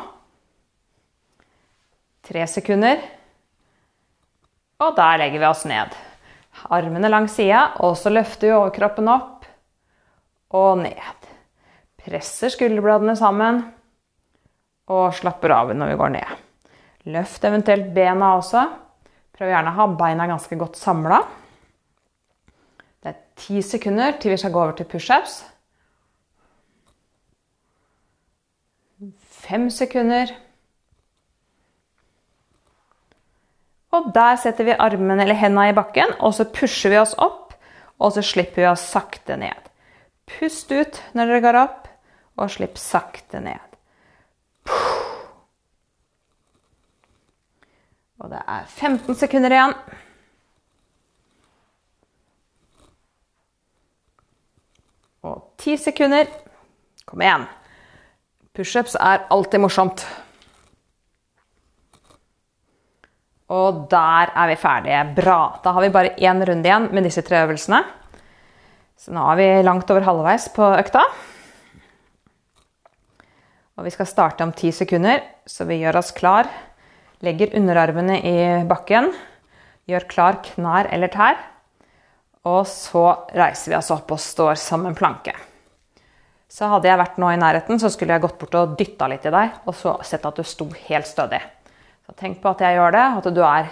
Tre 2.27 2.43
sekunder. 2.47 3.01
Og 4.83 4.93
der 4.95 5.19
legger 5.23 5.41
vi 5.41 5.49
oss 5.49 5.65
ned. 5.67 5.95
Armene 6.73 7.09
langs 7.11 7.35
sida, 7.37 7.73
og 7.83 7.97
så 7.99 8.11
løfter 8.11 8.49
vi 8.49 8.55
overkroppen 8.55 9.09
opp 9.11 9.45
og 10.57 10.79
ned. 10.81 11.27
Presser 12.07 12.53
skulderbladene 12.53 13.17
sammen 13.19 13.61
og 14.93 15.15
slapper 15.17 15.51
av 15.51 15.73
når 15.75 15.91
vi 15.91 15.99
går 15.99 16.13
ned. 16.15 16.35
Løft 17.11 17.43
eventuelt 17.47 17.91
bena 17.95 18.33
også. 18.37 18.63
Prøv 19.37 19.51
gjerne 19.51 19.73
å 19.73 19.77
ha 19.77 19.87
beina 19.99 20.27
ganske 20.29 20.57
godt 20.59 20.79
samla. 20.79 21.19
Det 23.03 23.11
er 23.11 23.19
ti 23.37 23.61
sekunder 23.63 24.15
til 24.19 24.33
vi 24.33 24.39
skal 24.39 24.53
gå 24.55 24.63
over 24.63 24.75
til 24.77 24.87
pushups. 24.89 25.41
Fem 29.47 29.69
sekunder. 29.71 30.33
Og 33.95 34.09
der 34.15 34.35
setter 34.41 34.67
vi 34.67 34.75
armene 34.75 35.23
eller 35.23 35.39
hendene 35.39 35.69
i 35.71 35.75
bakken, 35.75 36.11
og 36.19 36.33
så 36.35 36.47
pusher 36.51 36.91
vi 36.91 36.99
oss 36.99 37.15
opp. 37.17 37.55
Og 37.97 38.13
så 38.13 38.21
slipper 38.21 38.61
vi 38.61 38.67
oss 38.69 38.83
sakte 38.91 39.37
ned. 39.39 39.69
Pust 40.27 40.71
ut 40.71 40.99
når 41.15 41.31
dere 41.31 41.45
går 41.45 41.59
opp, 41.63 41.87
og 42.37 42.51
slipp 42.53 42.77
sakte 42.77 43.39
ned. 43.41 43.63
Og 48.17 48.29
det 48.33 48.41
er 48.43 48.67
15 48.67 49.15
sekunder 49.15 49.55
igjen. 49.55 49.73
Og 55.23 55.39
10 55.63 55.77
sekunder. 55.87 56.29
Kom 57.07 57.23
igjen. 57.23 57.47
Pushups 58.57 58.95
er 58.97 59.27
alltid 59.29 59.61
morsomt. 59.61 60.01
Og 63.53 63.83
der 63.91 64.31
er 64.33 64.49
vi 64.49 64.55
ferdige. 64.57 65.01
Bra. 65.19 65.41
Da 65.61 65.75
har 65.75 65.83
vi 65.85 65.91
bare 65.93 66.15
én 66.17 66.41
runde 66.41 66.65
igjen 66.65 66.87
med 66.89 67.05
disse 67.05 67.21
tre 67.21 67.43
øvelsene. 67.45 67.83
Så 68.97 69.13
nå 69.13 69.21
er 69.29 69.37
vi 69.37 69.47
langt 69.61 69.91
over 69.93 70.07
halvveis 70.07 70.47
på 70.55 70.71
økta. 70.73 71.03
Og 73.77 73.85
vi 73.85 73.93
skal 73.93 74.09
starte 74.09 74.41
om 74.41 74.55
ti 74.57 74.71
sekunder, 74.73 75.21
så 75.45 75.67
vi 75.69 75.77
gjør 75.83 75.99
oss 75.99 76.09
klar. 76.17 76.49
Legger 77.21 77.53
underarmene 77.59 78.17
i 78.25 78.39
bakken. 78.65 79.11
Gjør 79.85 80.07
klar 80.09 80.39
knær 80.49 80.89
eller 80.97 81.13
tær. 81.13 81.37
Og 82.49 82.65
så 82.65 83.05
reiser 83.37 83.75
vi 83.75 83.77
oss 83.77 83.93
opp 83.93 84.17
og 84.17 84.23
står 84.23 84.57
som 84.57 84.89
en 84.89 84.97
planke. 84.97 85.37
Så 86.47 86.67
hadde 86.71 86.87
jeg 86.87 86.99
vært 86.99 87.17
nå 87.19 87.29
i 87.33 87.39
nærheten, 87.39 87.79
så 87.79 87.89
skulle 87.91 88.15
jeg 88.15 88.23
gått 88.23 88.37
bort 88.39 88.55
og 88.55 88.75
dytta 88.79 89.09
litt 89.11 89.25
i 89.27 89.33
deg, 89.33 89.61
og 89.67 89.75
så 89.75 89.97
sett 90.07 90.25
at 90.25 90.37
du 90.39 90.47
sto 90.47 90.69
helt 90.87 91.07
stødig. 91.09 91.41
Så 92.07 92.15
tenk 92.15 92.39
på 92.39 92.53
at 92.53 92.61
jeg 92.63 92.77
gjør 92.77 92.93
det, 92.95 93.05
at 93.19 93.25
du 93.35 93.41
er 93.43 93.71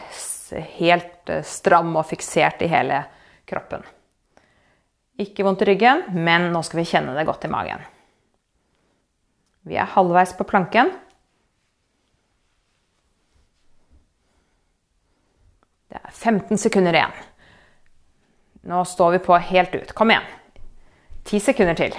helt 0.75 1.31
eh, 1.31 1.45
stram 1.47 1.93
og 1.95 2.03
fiksert 2.09 2.59
i 2.65 2.69
hele 2.71 2.99
kroppen. 3.47 3.85
Ikke 5.23 5.45
vondt 5.47 5.63
i 5.63 5.69
ryggen, 5.69 6.03
men 6.11 6.49
nå 6.51 6.59
skal 6.67 6.81
vi 6.81 6.89
kjenne 6.89 7.15
det 7.15 7.23
godt 7.27 7.47
i 7.47 7.51
magen. 7.51 7.85
Vi 9.65 9.79
er 9.79 9.87
halvveis 9.95 10.35
på 10.35 10.45
planken. 10.45 10.91
Det 15.89 16.01
er 16.01 16.11
15 16.11 16.59
sekunder 16.59 16.99
igjen. 16.99 17.15
Nå 18.67 18.83
står 18.83 19.15
vi 19.15 19.23
på 19.23 19.39
helt 19.47 19.79
ut. 19.79 19.95
Kom 19.95 20.11
igjen. 20.11 20.27
10 21.23 21.41
sekunder 21.47 21.79
til. 21.79 21.95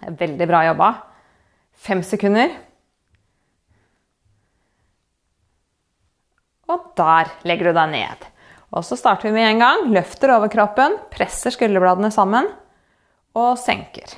Det 0.00 0.08
er 0.08 0.18
veldig 0.22 0.48
bra 0.48 0.64
jobba. 0.70 0.90
Fem 1.76 2.02
sekunder. 2.04 2.52
Og 6.70 6.92
der 6.98 7.30
legger 7.48 7.70
du 7.70 7.76
deg 7.76 7.92
ned. 7.92 8.26
Og 8.70 8.86
så 8.86 8.96
starter 8.98 9.28
vi 9.28 9.34
med 9.34 9.48
en 9.48 9.62
gang. 9.64 9.86
Løfter 9.92 10.32
overkroppen, 10.36 10.96
presser 11.12 11.52
skulderbladene 11.54 12.12
sammen 12.14 12.48
og 13.36 13.58
senker. 13.60 14.14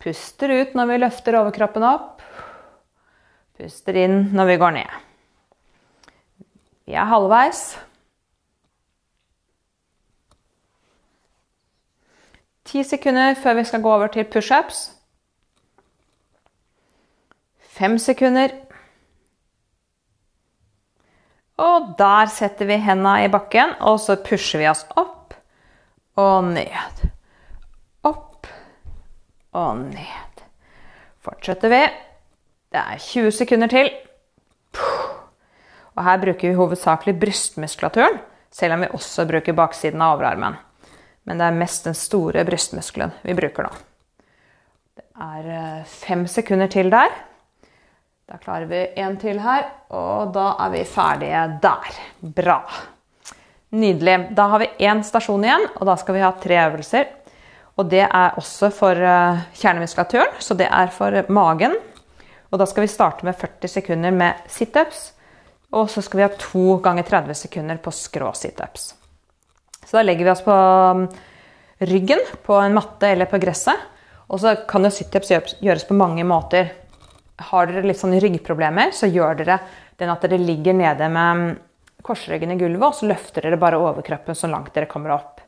Puster 0.00 0.52
ut 0.62 0.74
når 0.76 0.88
vi 0.88 0.98
løfter 1.02 1.36
overkroppen 1.42 1.84
opp. 1.84 2.24
Puster 3.60 3.98
inn 4.00 4.30
når 4.32 4.48
vi 4.48 4.58
går 4.62 4.76
ned. 4.78 4.98
Vi 6.88 6.96
er 6.96 7.10
halvveis. 7.10 7.74
Ti 12.70 12.84
sekunder 12.86 13.34
før 13.34 13.56
vi 13.58 13.64
skal 13.66 13.82
gå 13.82 13.90
over 13.90 14.10
til 14.14 14.28
pushups. 14.30 14.92
Fem 17.58 17.96
sekunder. 17.98 18.52
Og 21.58 21.90
der 21.98 22.30
setter 22.30 22.70
vi 22.70 22.78
hendene 22.78 23.24
i 23.24 23.32
bakken, 23.32 23.74
og 23.80 23.98
så 24.00 24.14
pusher 24.22 24.62
vi 24.62 24.70
oss 24.70 24.84
opp 24.94 25.34
og 26.20 26.52
ned. 26.52 27.02
Opp 28.06 28.46
og 29.50 29.82
ned. 29.82 30.46
Fortsetter 31.26 31.74
vi. 31.74 31.82
Det 32.70 32.86
er 32.86 33.02
20 33.02 33.34
sekunder 33.34 33.74
til. 33.74 33.90
Og 35.98 36.04
her 36.06 36.22
bruker 36.22 36.48
vi 36.48 36.56
hovedsakelig 36.56 37.18
brystmuskulaturen, 37.18 38.22
selv 38.54 38.78
om 38.78 38.86
vi 38.86 38.94
også 38.94 39.26
bruker 39.26 39.58
baksiden 39.58 40.06
av 40.06 40.20
overarmen. 40.20 40.69
Men 41.28 41.40
det 41.40 41.46
er 41.46 41.58
mest 41.60 41.88
den 41.88 41.96
store 41.96 42.44
brystmuskelen 42.48 43.12
vi 43.22 43.36
bruker 43.36 43.66
nå. 43.66 43.72
Det 44.96 45.04
er 45.20 45.50
eh, 45.56 45.82
fem 45.84 46.24
sekunder 46.30 46.70
til 46.72 46.90
der. 46.92 47.12
Da 48.30 48.38
klarer 48.38 48.68
vi 48.70 48.84
en 49.02 49.16
til 49.18 49.40
her, 49.42 49.64
og 49.90 50.30
da 50.34 50.52
er 50.62 50.72
vi 50.74 50.84
ferdige 50.86 51.42
der. 51.62 52.00
Bra. 52.20 52.60
Nydelig. 53.74 54.16
Da 54.38 54.46
har 54.52 54.62
vi 54.62 54.70
én 54.86 55.02
stasjon 55.06 55.44
igjen, 55.46 55.66
og 55.76 55.88
da 55.88 55.96
skal 55.98 56.16
vi 56.16 56.22
ha 56.22 56.30
tre 56.38 56.60
øvelser. 56.68 57.08
Og 57.78 57.88
det 57.90 58.04
er 58.04 58.36
også 58.38 58.70
for 58.74 58.98
eh, 58.98 59.42
kjernemuskulaturen, 59.58 60.38
så 60.38 60.54
det 60.58 60.68
er 60.70 60.92
for 60.94 61.20
magen. 61.32 61.74
Og 62.50 62.58
da 62.58 62.66
skal 62.66 62.84
vi 62.84 62.92
starte 62.92 63.26
med 63.26 63.38
40 63.38 63.70
sekunder 63.70 64.14
med 64.14 64.46
situps. 64.50 65.12
Og 65.74 65.90
så 65.90 66.02
skal 66.02 66.18
vi 66.18 66.26
ha 66.26 66.30
to 66.34 66.78
ganger 66.82 67.06
30 67.06 67.38
sekunder 67.44 67.78
på 67.82 67.92
skrå 67.94 68.32
situps. 68.34 68.92
Så 69.86 69.98
da 69.98 70.04
legger 70.04 70.28
vi 70.28 70.32
oss 70.32 70.44
på 70.44 70.54
um, 70.54 71.06
ryggen 71.90 72.20
på 72.46 72.58
en 72.60 72.76
matte 72.76 73.08
eller 73.08 73.30
på 73.30 73.40
gresset. 73.42 73.88
Og 74.30 74.38
så 74.42 74.54
kan 74.68 74.86
jo 74.86 74.92
situps 74.94 75.32
gjøres 75.58 75.86
på 75.88 75.96
mange 75.98 76.24
måter. 76.26 76.70
Har 77.50 77.66
dere 77.66 77.88
litt 77.88 77.98
sånn 77.98 78.18
ryggproblemer, 78.20 78.92
så 78.94 79.08
gjør 79.10 79.40
dere 79.40 79.58
den 80.00 80.12
at 80.12 80.22
dere 80.24 80.38
ligger 80.40 80.76
nede 80.76 81.08
med 81.12 81.40
um, 81.40 81.46
korsryggen 82.06 82.54
i 82.54 82.58
gulvet, 82.60 82.86
og 82.86 82.96
så 82.96 83.08
løfter 83.10 83.44
dere 83.44 83.60
bare 83.60 83.80
overkroppen 83.80 84.36
så 84.36 84.48
langt 84.50 84.72
dere 84.76 84.88
kommer 84.90 85.16
opp. 85.16 85.40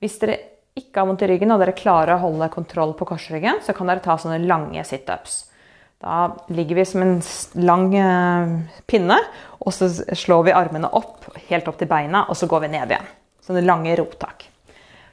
Hvis 0.00 0.18
dere 0.22 0.38
ikke 0.78 1.02
har 1.02 1.08
vondt 1.08 1.24
i 1.26 1.30
ryggen 1.30 1.52
og 1.54 1.62
dere 1.62 1.76
klarer 1.76 2.14
å 2.14 2.24
holde 2.24 2.50
kontroll 2.52 2.94
på 2.98 3.08
korsryggen, 3.08 3.62
så 3.64 3.74
kan 3.76 3.90
dere 3.90 4.04
ta 4.04 4.16
sånne 4.20 4.42
lange 4.46 4.84
situps. 4.86 5.46
Da 6.00 6.30
ligger 6.48 6.78
vi 6.78 6.84
som 6.88 7.02
en 7.04 7.16
lang 7.60 7.90
uh, 7.92 8.82
pinne, 8.88 9.18
og 9.60 9.74
så 9.76 9.90
slår 9.90 10.46
vi 10.48 10.56
armene 10.56 10.88
opp, 10.96 11.28
helt 11.50 11.68
opp 11.68 11.80
til 11.80 11.90
beina, 11.90 12.24
og 12.28 12.38
så 12.38 12.48
går 12.48 12.64
vi 12.64 12.72
ned 12.76 12.94
igjen. 12.94 13.10
Sånne 13.50 13.64
lange 13.66 13.96
rotak. 13.98 14.44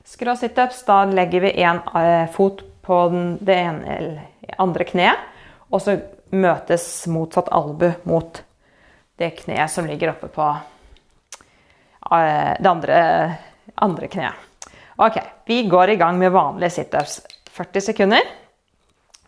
Skrå 0.06 0.36
situps, 0.38 0.84
da 0.86 1.00
legger 1.10 1.42
vi 1.42 1.56
én 1.58 1.80
eh, 1.98 2.28
fot 2.30 2.60
på 2.86 3.00
det 3.42 3.56
ene 3.58 3.96
andre 4.62 4.86
kneet, 4.86 5.24
og 5.74 5.82
så 5.82 5.96
møtes 6.38 6.86
motsatt 7.10 7.50
albu 7.50 7.88
mot 8.06 8.38
det 9.18 9.32
kneet 9.40 9.74
som 9.74 9.90
ligger 9.90 10.14
oppe 10.14 10.30
på 10.38 10.52
eh, 12.14 12.54
det 12.62 12.70
andre, 12.76 13.02
andre 13.74 14.14
kneet. 14.14 14.70
Ok, 15.02 15.18
vi 15.50 15.64
går 15.66 15.98
i 15.98 16.00
gang 16.06 16.22
med 16.22 16.38
vanlige 16.38 16.76
situps. 16.78 17.24
40 17.58 17.90
sekunder. 17.90 18.34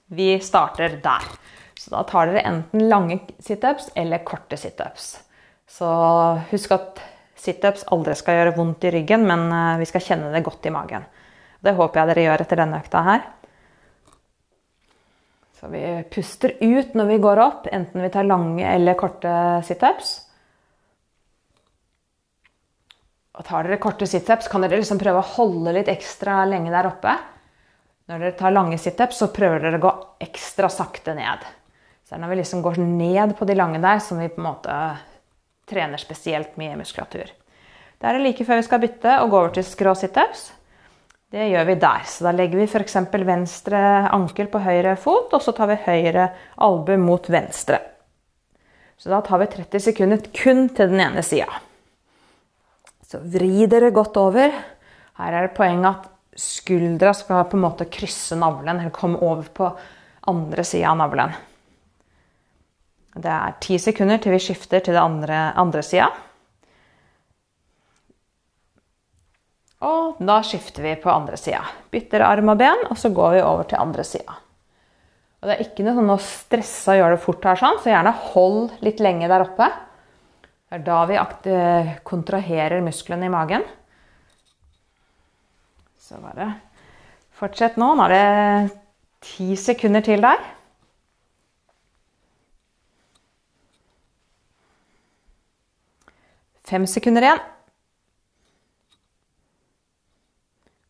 Vi 0.06 0.36
starter 0.38 1.02
der. 1.02 1.32
Så 1.74 1.98
da 1.98 2.06
tar 2.06 2.30
dere 2.30 2.46
enten 2.46 2.86
lange 2.94 3.24
situps 3.42 3.90
eller 3.98 4.22
korte 4.22 4.58
situps. 4.70 5.16
Så 5.66 5.90
husk 6.54 6.78
at 6.78 7.10
Situps 7.40 7.86
aldri 7.94 8.16
skal 8.20 8.40
gjøre 8.40 8.56
vondt 8.58 8.86
i 8.88 8.94
ryggen, 8.98 9.26
men 9.28 9.48
eh, 9.48 9.80
vi 9.80 9.88
skal 9.88 10.04
kjenne 10.04 10.32
det 10.34 10.44
godt 10.46 10.68
i 10.68 10.74
magen. 10.76 11.06
Det 11.60 11.76
håper 11.76 12.02
jeg 12.02 12.12
dere 12.12 12.26
gjør 12.26 12.44
etter 12.46 12.62
denne 12.62 12.80
økta 12.80 13.04
her. 13.08 13.28
Så 15.60 15.68
vi 15.68 15.84
puster 16.12 16.56
ut 16.62 16.94
når 16.96 17.08
vi 17.10 17.20
går 17.20 17.42
opp, 17.44 17.68
enten 17.68 18.04
vi 18.04 18.12
tar 18.14 18.28
lange 18.28 18.64
eller 18.64 18.96
korte 19.00 19.32
situps. 19.68 20.14
Og 23.40 23.44
tar 23.48 23.68
dere 23.68 23.80
korte 23.80 24.08
situps, 24.08 24.48
kan 24.52 24.64
dere 24.64 24.80
liksom 24.80 25.00
prøve 25.00 25.20
å 25.20 25.32
holde 25.36 25.76
litt 25.76 25.92
ekstra 25.92 26.46
lenge 26.48 26.72
der 26.72 26.88
oppe. 26.88 27.16
Når 28.10 28.24
dere 28.24 28.38
tar 28.40 28.56
lange 28.56 28.80
situps, 28.80 29.20
så 29.20 29.30
prøver 29.36 29.64
dere 29.64 29.80
å 29.80 29.84
gå 29.84 29.94
ekstra 30.24 30.72
sakte 30.72 31.16
ned. 31.16 31.44
Så 32.08 32.18
når 32.18 32.32
vi 32.32 32.40
liksom 32.40 32.64
går 32.66 32.80
ned 32.82 33.36
på 33.38 33.46
de 33.46 33.56
lange 33.60 33.84
der, 33.84 34.00
som 34.04 34.20
vi 34.20 34.32
på 34.32 34.42
en 34.42 34.48
måte 34.48 34.76
trener 35.70 36.02
spesielt 36.02 36.58
mye 36.60 36.78
muskulatur. 36.80 37.30
Det 38.00 38.08
er 38.08 38.22
like 38.24 38.46
før 38.48 38.62
vi 38.62 38.68
skal 38.68 38.82
bytte 38.82 39.20
og 39.24 39.30
gå 39.30 39.40
over 39.42 39.54
til 39.56 39.68
skrå 39.68 39.94
situps. 39.98 40.50
Det 41.30 41.46
gjør 41.52 41.68
vi 41.68 41.76
der. 41.78 42.06
Så 42.10 42.26
da 42.26 42.34
legger 42.34 42.58
vi 42.58 42.66
f.eks. 42.66 42.96
venstre 43.28 43.80
ankel 44.10 44.48
på 44.50 44.62
høyre 44.64 44.96
fot, 44.98 45.34
og 45.36 45.44
så 45.44 45.54
tar 45.54 45.70
vi 45.70 45.82
høyre 45.86 46.30
albue 46.66 46.98
mot 46.98 47.30
venstre. 47.30 47.78
Så 49.00 49.12
da 49.12 49.22
tar 49.24 49.44
vi 49.44 49.50
30 49.54 49.84
sekunder 49.92 50.24
kun 50.36 50.66
til 50.76 50.90
den 50.92 51.04
ene 51.04 51.22
sida. 51.24 51.62
Så 53.06 53.22
vri 53.22 53.68
dere 53.70 53.94
godt 53.94 54.18
over. 54.22 54.56
Her 55.20 55.36
er 55.36 55.48
det 55.48 55.56
poenget 55.58 55.92
at 55.92 56.40
skuldra 56.40 57.14
skal 57.18 57.46
på 57.52 57.60
en 57.60 57.66
måte 57.68 57.88
krysse 57.92 58.38
navlen, 58.40 58.80
eller 58.80 58.96
komme 58.96 59.22
over 59.22 59.48
på 59.54 59.70
andre 60.30 60.66
sida 60.68 60.92
av 60.92 61.00
navlen. 61.00 61.36
Det 63.16 63.32
er 63.34 63.56
ti 63.64 63.80
sekunder 63.82 64.20
til 64.22 64.36
vi 64.36 64.42
skifter 64.44 64.84
til 64.86 64.94
den 64.94 65.02
andre, 65.02 65.40
andre 65.58 65.82
sida. 65.86 66.10
Og 69.88 70.20
da 70.20 70.42
skifter 70.44 70.84
vi 70.84 70.94
på 71.00 71.12
andre 71.12 71.40
sida. 71.40 71.64
Bytter 71.92 72.26
arm 72.26 72.52
og 72.52 72.60
ben, 72.60 72.86
og 72.92 73.00
så 73.00 73.12
går 73.16 73.38
vi 73.38 73.44
over 73.46 73.68
til 73.70 73.80
andre 73.80 74.04
sida. 74.04 74.38
Det 75.40 75.54
er 75.56 75.62
ikke 75.64 75.86
noe 75.86 75.96
sånn 75.96 76.12
å 76.12 76.20
stresse 76.20 76.92
og 76.92 77.00
gjøre 77.00 77.16
det 77.16 77.24
fort 77.24 77.46
her, 77.48 77.60
sånn, 77.62 77.78
så 77.80 77.94
gjerne 77.94 78.12
hold 78.34 78.74
litt 78.84 79.00
lenge 79.00 79.30
der 79.32 79.46
oppe. 79.46 79.70
Det 80.68 80.82
er 80.82 80.84
da 80.84 80.98
vi 81.08 81.20
kontraherer 82.06 82.84
musklene 82.84 83.30
i 83.30 83.32
magen. 83.32 83.64
Så 86.04 86.20
bare 86.20 86.52
fortsett 87.40 87.80
nå. 87.80 87.94
Nå 87.96 88.10
er 88.10 88.14
det 88.14 88.78
ti 89.24 89.56
sekunder 89.58 90.04
til 90.04 90.28
der. 90.28 90.44
Fem 96.70 96.86
sekunder 96.90 97.26
igjen. 97.26 97.42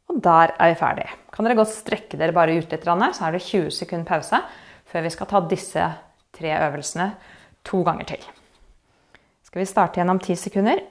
Og 0.09 0.19
der 0.25 0.51
er 0.57 0.73
vi 0.73 0.79
ferdig. 0.79 1.07
Kan 1.31 1.47
dere 1.47 1.55
godt 1.59 1.71
strekke 1.71 2.19
dere 2.19 2.35
bare 2.35 2.57
ut 2.57 2.73
litt, 2.73 2.83
så 2.83 3.27
er 3.27 3.35
det 3.35 3.45
20 3.45 3.71
sekunder 3.71 4.09
pause 4.09 4.41
før 4.89 5.05
vi 5.05 5.13
skal 5.13 5.29
ta 5.29 5.41
disse 5.47 5.85
tre 6.35 6.51
øvelsene 6.65 7.11
to 7.63 7.83
ganger 7.85 8.09
til. 8.09 8.23
Skal 9.45 9.61
vi 9.61 9.69
starte 9.69 10.01
gjennom 10.01 10.19
ti 10.21 10.35
sekunder. 10.35 10.81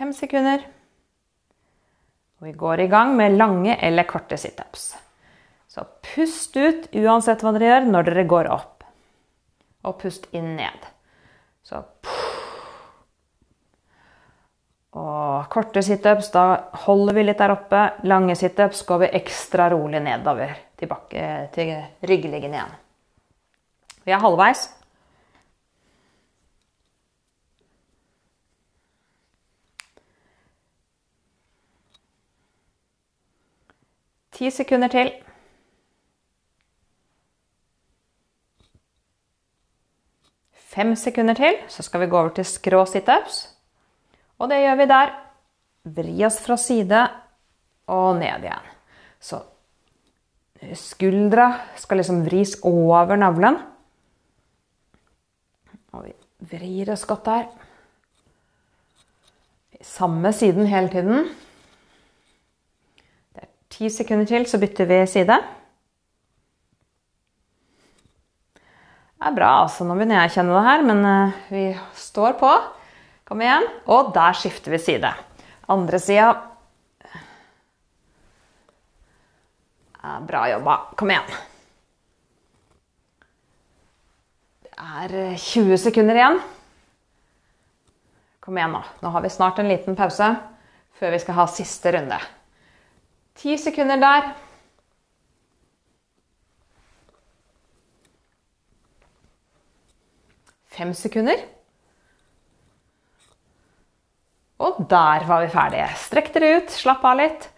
Fem 0.00 0.14
sekunder. 0.16 0.64
Og 2.40 2.48
vi 2.48 2.56
går 2.56 2.86
i 2.86 2.88
gang 2.88 3.12
med 3.18 3.36
lange 3.36 3.76
eller 3.84 4.08
korte 4.08 4.38
situps. 4.40 4.94
Så 5.68 5.84
pust 6.14 6.56
ut 6.56 6.88
uansett 6.96 7.44
hva 7.44 7.52
dere 7.52 7.68
gjør 7.68 7.90
når 7.90 8.08
dere 8.08 8.28
går 8.30 8.48
opp. 8.54 8.79
Og 9.84 9.96
pust 10.00 10.26
inn 10.36 10.54
ned. 10.58 10.90
Så 11.64 11.84
og 14.90 15.46
korte 15.52 15.82
situps, 15.86 16.32
da 16.34 16.72
holder 16.86 17.14
vi 17.14 17.22
litt 17.28 17.38
der 17.38 17.54
oppe. 17.54 17.82
Lange 18.10 18.34
situps 18.34 18.82
går 18.88 19.04
vi 19.04 19.12
ekstra 19.20 19.68
rolig 19.70 20.00
nedover 20.02 20.56
tilbake 20.80 21.26
til 21.54 21.76
ryggliggen 22.10 22.56
igjen. 22.56 22.74
Vi 24.02 24.10
er 24.10 24.22
halvveis. 24.22 24.66
Ti 34.34 34.50
sekunder 34.50 34.90
til. 34.90 35.12
Fem 40.70 40.92
sekunder 40.94 41.34
til, 41.34 41.56
så 41.66 41.82
skal 41.82 42.04
vi 42.04 42.10
gå 42.12 42.18
over 42.18 42.30
til 42.34 42.46
skrå 42.46 42.84
situps. 42.86 43.42
Og 44.38 44.50
det 44.52 44.60
gjør 44.62 44.78
vi 44.78 44.90
der. 44.92 45.14
Vri 45.96 46.14
oss 46.28 46.38
fra 46.44 46.56
side 46.60 47.00
og 47.90 48.20
ned 48.20 48.46
igjen. 48.46 48.68
Så 49.18 49.40
skuldra 50.78 51.48
skal 51.80 52.00
liksom 52.00 52.22
vris 52.26 52.54
over 52.62 53.18
navlen. 53.18 53.58
Og 55.96 56.06
vi 56.06 56.14
vrir 56.52 56.92
oss 56.94 57.06
godt 57.08 57.26
der. 57.26 57.48
Samme 59.82 60.30
siden 60.36 60.68
hele 60.70 60.92
tiden. 60.92 61.24
Det 63.34 63.42
er 63.42 63.50
ti 63.72 63.90
sekunder 63.90 64.28
til, 64.28 64.46
så 64.46 64.60
bytter 64.60 64.86
vi 64.86 65.06
side. 65.08 65.40
Det 69.20 69.28
er 69.28 69.34
bra, 69.36 69.48
altså. 69.66 69.84
Nå 69.84 69.98
begynner 69.98 70.22
jeg 70.22 70.30
å 70.30 70.34
kjenne 70.38 70.54
det 70.56 70.60
her, 70.64 70.82
men 70.88 71.02
eh, 71.04 71.40
vi 71.52 71.64
står 72.00 72.38
på. 72.40 72.52
Kom 73.28 73.42
igjen. 73.44 73.66
Og 73.92 74.14
der 74.14 74.38
skifter 74.38 74.72
vi 74.72 74.78
side. 74.80 75.10
Andre 75.68 76.00
sida. 76.00 76.30
Bra 80.24 80.46
jobba. 80.54 80.78
Kom 80.96 81.12
igjen. 81.12 81.36
Det 84.64 84.72
er 84.88 85.16
20 85.36 85.76
sekunder 85.84 86.16
igjen. 86.16 86.40
Kom 88.40 88.56
igjen 88.56 88.72
nå. 88.72 88.80
Nå 89.04 89.12
har 89.12 89.28
vi 89.28 89.36
snart 89.36 89.60
en 89.60 89.68
liten 89.68 90.00
pause 90.00 90.32
før 90.96 91.12
vi 91.12 91.20
skal 91.20 91.42
ha 91.42 91.50
siste 91.60 91.92
runde. 91.92 92.24
Ti 93.36 93.60
sekunder 93.60 94.00
der. 94.00 94.32
Fem 100.70 100.92
sekunder. 100.94 101.40
Og 104.60 104.82
der 104.90 105.24
var 105.26 105.42
vi 105.42 105.50
ferdige. 105.50 105.88
Strekk 105.98 106.30
dere 106.34 106.52
ut, 106.60 106.70
slapp 106.74 107.04
av 107.08 107.16
litt. 107.18 107.48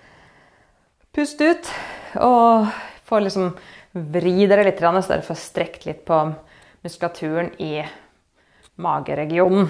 Pust 1.12 1.40
ut. 1.42 1.70
Og 2.22 2.68
få 3.09 3.20
liksom 3.25 3.51
vri 3.92 4.46
dere 4.48 4.64
litt, 4.64 4.81
så 4.81 5.03
dere 5.11 5.27
får 5.27 5.40
strekt 5.40 5.85
litt 5.88 6.05
på 6.09 6.22
muskulaturen 6.83 7.51
i 7.61 7.83
mageregionen. 8.81 9.68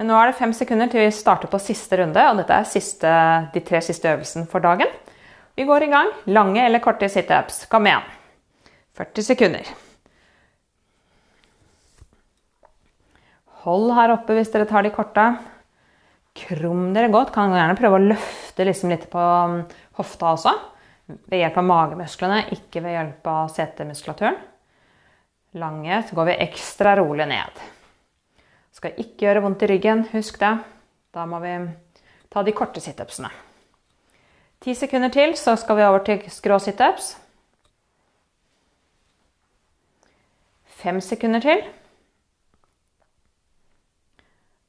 Men 0.00 0.08
nå 0.08 0.16
er 0.18 0.30
det 0.30 0.38
fem 0.40 0.54
sekunder 0.56 0.88
til 0.90 1.04
vi 1.04 1.12
starter 1.14 1.50
på 1.52 1.60
siste 1.62 2.00
runde, 2.00 2.24
og 2.30 2.40
dette 2.40 2.56
er 2.56 2.66
siste, 2.66 3.12
de 3.54 3.62
tre 3.62 3.82
siste 3.84 4.10
øvelsene 4.10 4.48
for 4.50 4.64
dagen. 4.64 4.90
Vi 5.54 5.68
går 5.68 5.86
i 5.86 5.92
gang. 5.92 6.10
Lange 6.32 6.64
eller 6.64 6.82
korte 6.82 7.10
situps. 7.12 7.66
Kom 7.70 7.86
igjen. 7.86 8.08
40 8.98 9.28
sekunder. 9.28 9.68
Hold 13.62 13.92
her 13.94 14.14
oppe 14.16 14.34
hvis 14.36 14.50
dere 14.50 14.66
tar 14.66 14.82
de 14.82 14.90
korte. 14.94 15.24
Krum 16.34 16.90
dere 16.96 17.12
godt. 17.12 17.30
Kan 17.34 17.54
gjerne 17.54 17.76
prøve 17.78 17.98
å 17.98 18.06
løfte 18.12 18.66
liksom 18.66 18.90
litt 18.90 19.06
på 19.12 19.22
um, 19.22 19.60
hofta 19.98 20.32
også. 20.32 20.54
Ved 21.30 21.42
hjelp 21.42 21.60
av 21.60 21.68
magemusklene, 21.68 22.40
ikke 22.56 22.82
ved 22.82 22.96
hjelp 22.96 23.28
av 23.30 23.52
setemuskulaturen. 23.52 24.38
Lange 25.60 25.98
så 26.08 26.16
går 26.16 26.30
vi 26.30 26.40
ekstra 26.46 26.96
rolig 26.96 27.26
ned. 27.28 27.62
Skal 28.72 28.96
ikke 28.98 29.26
gjøre 29.26 29.42
vondt 29.44 29.64
i 29.66 29.68
ryggen, 29.68 30.06
husk 30.14 30.38
det. 30.40 30.52
Da 31.12 31.26
må 31.28 31.42
vi 31.42 31.52
ta 32.32 32.42
de 32.42 32.54
korte 32.56 32.80
situpsene. 32.80 33.28
Ti 34.62 34.74
sekunder 34.78 35.12
til, 35.12 35.34
så 35.36 35.56
skal 35.60 35.76
vi 35.76 35.84
over 35.84 36.04
til 36.06 36.22
skrå 36.32 36.56
situps. 36.62 37.12
Fem 40.82 41.02
sekunder 41.04 41.44
til. 41.44 41.62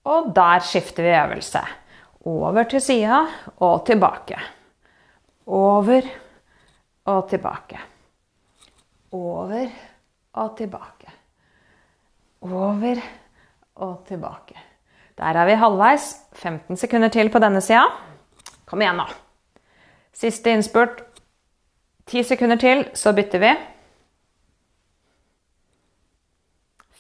Og 0.04 0.34
der 0.36 0.60
skifter 0.60 1.04
vi 1.04 1.16
øvelse. 1.16 1.62
Over 2.26 2.64
til 2.64 2.82
sida 2.82 3.24
og 3.58 3.86
tilbake. 3.86 4.40
Over 5.46 6.02
og 7.06 7.30
tilbake. 7.30 7.80
Over 9.12 9.68
og 10.34 10.58
tilbake. 10.58 11.12
Over 12.42 13.02
og 13.76 14.06
tilbake. 14.08 14.60
Der 15.18 15.24
er 15.24 15.46
vi 15.46 15.52
halvveis. 15.60 16.16
15 16.34 16.78
sekunder 16.78 17.08
til 17.08 17.30
på 17.30 17.40
denne 17.40 17.62
sida. 17.62 17.84
Kom 18.66 18.82
igjen, 18.82 18.98
nå. 18.98 19.06
Siste 20.14 20.52
innspurt. 20.52 21.04
10 22.08 22.24
sekunder 22.24 22.60
til, 22.60 22.88
så 22.94 23.14
bytter 23.16 23.40
vi. 23.40 23.52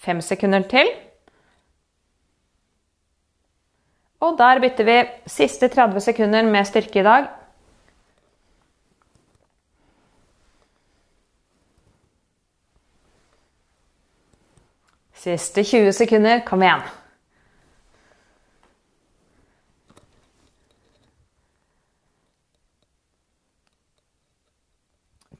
5 0.03 0.21
sekunder 0.21 0.61
til. 0.69 0.87
Og 4.23 4.37
der 4.39 4.59
bytter 4.63 4.87
vi 4.87 4.97
siste 5.27 5.67
30 5.67 5.99
sekunder 5.99 6.45
med 6.47 6.65
styrke 6.65 7.01
i 7.01 7.03
dag. 7.03 7.25
Siste 15.23 15.63
20 15.63 15.91
sekunder. 15.91 16.39
Kom 16.47 16.63
igjen. 16.63 16.85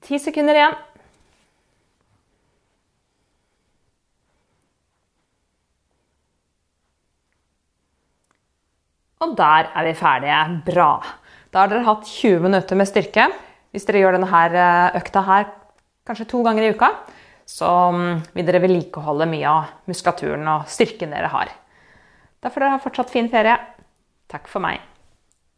Ti 0.03 0.19
sekunder 0.19 0.59
igjen. 0.59 0.81
Og 9.23 9.35
der 9.39 9.71
er 9.71 9.87
vi 9.87 9.95
ferdige. 9.95 10.43
Bra. 10.67 10.91
Da 11.53 11.63
har 11.63 11.71
dere 11.71 11.87
hatt 11.87 12.07
20 12.09 12.43
minutter 12.43 12.77
med 12.79 12.89
styrke. 12.89 13.29
Hvis 13.73 13.87
dere 13.87 14.03
gjør 14.03 14.17
denne 14.17 14.45
eh, 14.51 14.97
økta 14.99 15.23
her 15.25 15.49
kanskje 16.03 16.27
to 16.33 16.41
ganger 16.43 16.65
i 16.67 16.71
uka, 16.75 16.89
så 17.47 17.69
mm, 17.95 18.23
vil 18.35 18.47
dere 18.47 18.61
vedlikeholde 18.63 19.27
mye 19.31 19.49
av 19.49 19.89
muskulaturen 19.89 20.47
og 20.51 20.67
styrken 20.69 21.15
dere 21.15 21.31
har. 21.31 21.53
Da 22.43 22.51
får 22.51 22.65
dere 22.65 22.75
ha 22.75 22.81
fortsatt 22.83 23.13
fin 23.13 23.31
ferie. 23.31 23.55
Takk 24.31 24.49
for 24.51 24.63
meg. 24.63 24.81